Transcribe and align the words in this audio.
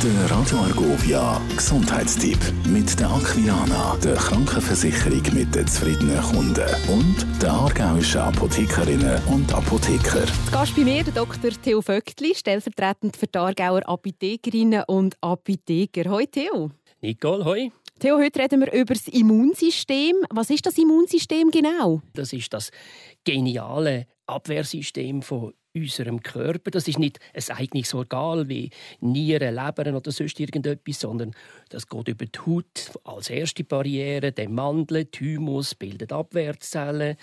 Der 0.00 0.30
Radio 0.30 0.58
Argovia 0.58 1.40
Gesundheitstipp 1.56 2.38
mit 2.68 3.00
der 3.00 3.10
Aquilana, 3.10 3.96
der 3.96 4.14
Krankenversicherung 4.14 5.22
mit 5.34 5.52
den 5.52 5.66
zufriedenen 5.66 6.22
Kunden 6.22 6.68
und 6.88 7.26
der 7.42 7.50
aargauischen 7.50 8.20
Apothekerinnen 8.20 9.20
und 9.24 9.52
Apotheker. 9.52 10.24
Zu 10.24 10.52
Gast 10.52 10.76
bei 10.76 10.82
mir 10.82 11.02
der 11.02 11.14
Dr. 11.14 11.50
Theo 11.50 11.82
Vöckli, 11.82 12.32
stellvertretend 12.32 13.16
für 13.16 13.26
die 13.26 13.38
Aargauer 13.38 13.88
Apothekerinnen 13.88 14.84
und 14.86 15.16
Apotheker. 15.20 16.08
Hoi 16.08 16.26
Theo. 16.26 16.70
Nicole, 17.00 17.44
hoi. 17.44 17.72
Theo, 17.98 18.18
heute 18.18 18.38
reden 18.38 18.60
wir 18.60 18.72
über 18.72 18.94
das 18.94 19.08
Immunsystem. 19.08 20.14
Was 20.30 20.50
ist 20.50 20.64
das 20.64 20.78
Immunsystem 20.78 21.50
genau? 21.50 22.02
Das 22.14 22.32
ist 22.32 22.52
das 22.52 22.70
geniale 23.24 24.06
Abwehrsystem 24.28 25.22
von 25.22 25.54
unserem 25.74 26.20
Körper. 26.22 26.70
Das 26.70 26.88
ist 26.88 26.98
nicht 26.98 27.18
ein 27.34 27.56
eigenes 27.56 27.94
Organ 27.94 28.48
wie 28.48 28.70
Nieren, 29.00 29.54
Leber 29.54 29.96
oder 29.96 30.10
sonst 30.10 30.40
irgendetwas, 30.40 31.00
sondern 31.00 31.34
das 31.68 31.86
geht 31.88 32.08
über 32.08 32.26
die 32.26 32.38
Haut 32.38 32.92
als 33.04 33.30
erste 33.30 33.64
Barriere, 33.64 34.32
den 34.32 34.54
Mandel, 34.54 35.06
Thymus 35.06 35.74
bildet 35.74 36.12
Abwehrzellen, 36.12 37.16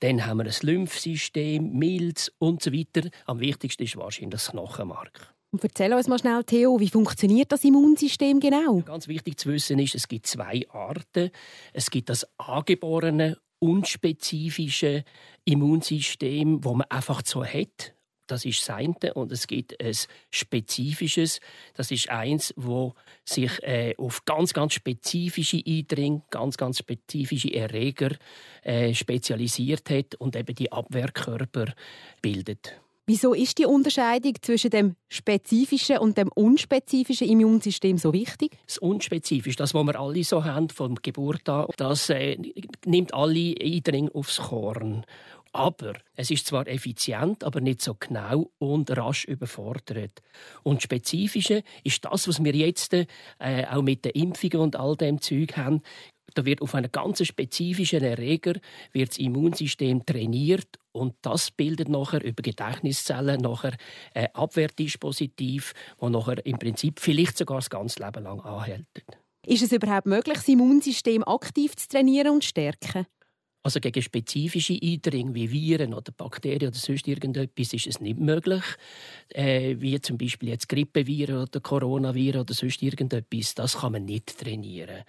dann 0.00 0.26
haben 0.26 0.38
wir 0.38 0.46
ein 0.46 0.54
Lymphsystem, 0.62 1.72
Milz 1.72 2.30
und 2.38 2.62
so 2.62 2.72
weiter. 2.72 3.08
Am 3.26 3.40
wichtigsten 3.40 3.84
ist 3.84 3.96
wahrscheinlich 3.96 4.32
das 4.32 4.50
Knochenmark. 4.50 5.34
Und 5.54 5.62
erzähl 5.62 5.94
uns 5.94 6.08
mal 6.08 6.18
schnell, 6.18 6.42
Theo, 6.42 6.80
wie 6.80 6.88
funktioniert 6.88 7.52
das 7.52 7.62
Immunsystem 7.62 8.40
genau? 8.40 8.80
Ganz 8.80 9.06
wichtig 9.06 9.38
zu 9.38 9.50
wissen 9.50 9.78
ist, 9.78 9.94
es 9.94 10.08
gibt 10.08 10.26
zwei 10.26 10.66
Arten. 10.70 11.30
Es 11.72 11.90
gibt 11.90 12.08
das 12.08 12.26
angeborene, 12.38 13.36
unspezifische 13.64 15.04
Immunsystem, 15.46 16.62
wo 16.64 16.74
man 16.74 16.86
einfach 16.90 17.22
so 17.24 17.44
hat. 17.44 17.94
Das 18.26 18.44
ist 18.44 18.60
das 18.60 18.76
eine. 18.76 19.14
Und 19.14 19.32
es 19.32 19.46
gibt 19.46 19.82
ein 19.82 19.94
spezifisches. 20.30 21.40
Das 21.74 21.90
ist 21.90 22.10
eins, 22.10 22.52
wo 22.56 22.94
sich 23.24 23.62
äh, 23.62 23.94
auf 23.96 24.24
ganz, 24.26 24.52
ganz 24.52 24.74
spezifische 24.74 25.62
Eindringe, 25.66 26.22
ganz, 26.30 26.56
ganz 26.58 26.78
spezifische 26.78 27.52
Erreger 27.54 28.16
äh, 28.62 28.92
spezialisiert 28.92 29.88
hat 29.88 30.14
und 30.16 30.36
eben 30.36 30.54
die 30.54 30.70
Abwehrkörper 30.70 31.72
bildet. 32.20 32.83
Wieso 33.06 33.34
ist 33.34 33.58
die 33.58 33.66
Unterscheidung 33.66 34.32
zwischen 34.40 34.70
dem 34.70 34.96
spezifischen 35.10 35.98
und 35.98 36.16
dem 36.16 36.30
unspezifischen 36.34 37.28
Immunsystem 37.28 37.98
so 37.98 38.14
wichtig? 38.14 38.56
Das 38.66 38.78
Unspezifische, 38.78 39.58
das, 39.58 39.74
was 39.74 39.84
wir 39.84 40.00
alle 40.00 40.24
so 40.24 40.42
haben 40.42 40.70
von 40.70 40.94
Geburt 41.02 41.46
an, 41.50 41.66
das 41.76 42.08
äh, 42.08 42.38
nimmt 42.86 43.12
alle 43.12 43.54
Eindringe 43.60 44.10
aufs 44.14 44.38
Korn. 44.38 45.04
Aber 45.52 45.92
es 46.16 46.30
ist 46.30 46.46
zwar 46.46 46.66
effizient, 46.66 47.44
aber 47.44 47.60
nicht 47.60 47.82
so 47.82 47.94
genau 47.94 48.50
und 48.58 48.90
rasch 48.96 49.24
überfordert. 49.26 50.22
Und 50.62 50.82
Spezifische 50.82 51.62
ist 51.84 52.04
das, 52.06 52.26
was 52.26 52.42
wir 52.42 52.54
jetzt 52.54 52.94
äh, 52.94 53.06
auch 53.70 53.82
mit 53.82 54.04
den 54.04 54.12
Impfungen 54.12 54.60
und 54.60 54.76
all 54.76 54.96
dem 54.96 55.20
Zeug 55.20 55.56
haben. 55.56 55.82
Da 56.32 56.44
wird 56.44 56.62
auf 56.62 56.74
einen 56.74 56.90
ganz 56.90 57.24
spezifischen 57.24 58.02
Erreger 58.02 58.54
wird 58.92 59.10
das 59.10 59.18
Immunsystem 59.18 60.04
trainiert 60.06 60.78
und 60.92 61.14
das 61.22 61.50
bildet 61.50 61.88
nachher 61.88 62.24
über 62.24 62.42
Gedächtniszellen 62.42 63.40
nachher 63.40 63.76
ein 64.14 64.34
Abwehrdispositiv, 64.34 65.74
das 66.00 66.10
nachher 66.10 66.44
im 66.46 66.58
Prinzip 66.58 66.98
vielleicht 67.00 67.36
sogar 67.36 67.58
das 67.58 67.70
ganze 67.70 68.02
Leben 68.02 68.24
lang 68.24 68.40
anhält. 68.40 68.86
Ist 69.46 69.62
es 69.62 69.72
überhaupt 69.72 70.06
möglich, 70.06 70.38
das 70.38 70.48
Immunsystem 70.48 71.22
aktiv 71.24 71.76
zu 71.76 71.88
trainieren 71.88 72.32
und 72.32 72.44
stärken? 72.44 73.06
Also 73.66 73.80
gegen 73.80 74.02
spezifische 74.02 74.78
Eindringe 74.80 75.34
wie 75.34 75.50
Viren 75.50 75.94
oder 75.94 76.12
Bakterien 76.12 76.68
oder 76.68 76.76
sonst 76.76 77.08
irgendetwas 77.08 77.72
ist 77.72 77.86
es 77.86 77.98
nicht 77.98 78.20
möglich. 78.20 78.62
Äh, 79.30 79.76
wie 79.78 79.98
zum 80.02 80.18
Beispiel 80.18 80.50
jetzt 80.50 80.68
Grippeviren 80.68 81.38
oder 81.38 81.60
Coronaviren 81.60 82.42
oder 82.42 82.52
sonst 82.52 82.82
irgendetwas. 82.82 83.54
Das 83.54 83.78
kann 83.78 83.92
man 83.92 84.04
nicht 84.04 84.38
trainieren. 84.38 85.04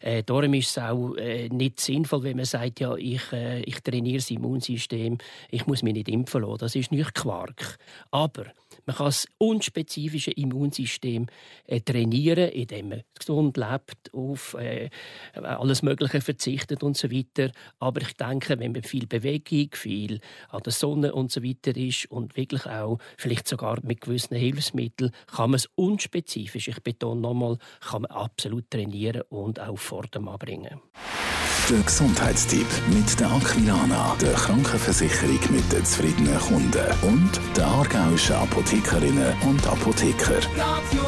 Äh, 0.00 0.22
darum 0.22 0.54
ist 0.54 0.70
es 0.70 0.78
auch 0.78 1.14
äh, 1.16 1.50
nicht 1.50 1.78
sinnvoll, 1.78 2.22
wenn 2.22 2.36
man 2.38 2.46
sagt, 2.46 2.80
ja, 2.80 2.96
ich, 2.96 3.32
äh, 3.32 3.60
ich 3.64 3.80
trainiere 3.82 4.16
das 4.16 4.30
Immunsystem, 4.30 5.18
ich 5.50 5.66
muss 5.66 5.82
mich 5.82 5.92
nicht 5.92 6.08
impfen 6.08 6.40
lassen. 6.40 6.58
Das 6.58 6.74
ist 6.74 6.92
nicht 6.92 7.12
Quark. 7.12 7.76
Aber 8.10 8.46
man 8.90 8.96
kann 8.96 9.06
das 9.06 9.28
unspezifische 9.38 10.32
Immunsystem 10.32 11.28
äh, 11.66 11.80
trainieren, 11.80 12.48
indem 12.50 12.88
man 12.88 13.02
gesund 13.16 13.56
lebt, 13.56 14.12
auf 14.12 14.54
äh, 14.54 14.90
alles 15.34 15.82
Mögliche 15.82 16.20
verzichtet 16.20 16.82
und 16.82 16.96
so 16.96 17.08
weiter. 17.08 17.52
Aber 17.78 18.00
ich 18.00 18.14
denke, 18.14 18.58
wenn 18.58 18.72
man 18.72 18.82
viel 18.82 19.06
Bewegung, 19.06 19.68
viel 19.74 20.20
an 20.48 20.62
der 20.64 20.72
Sonne 20.72 21.14
und 21.14 21.30
so 21.30 21.44
weiter 21.44 21.76
ist 21.76 22.10
und 22.10 22.36
wirklich 22.36 22.66
auch 22.66 22.98
vielleicht 23.16 23.46
sogar 23.46 23.78
mit 23.84 24.00
gewissen 24.00 24.36
Hilfsmitteln, 24.36 25.12
kann 25.28 25.50
man 25.50 25.58
es 25.58 25.68
unspezifisch, 25.76 26.66
ich 26.66 26.82
betone 26.82 27.20
nochmal, 27.20 27.58
kann 27.80 28.02
man 28.02 28.10
absolut 28.10 28.68
trainieren 28.70 29.22
und 29.28 29.60
auch 29.60 29.78
Forderungen 29.78 30.30
anbringen. 30.30 30.80
Der 31.70 31.82
Gesundheitstipp 31.84 32.66
mit 32.88 33.20
der 33.20 33.30
Aquilana, 33.30 34.16
der 34.20 34.32
Krankenversicherung 34.32 35.38
mit 35.50 35.72
den 35.72 35.84
zufriedenen 35.84 36.36
Kunden. 36.40 36.84
Und 37.02 37.40
der 37.56 37.64
aargauischen 37.64 38.34
Apothekerinnen 38.34 39.34
und 39.46 39.64
Apotheker. 39.68 40.40
Radio 40.56 41.02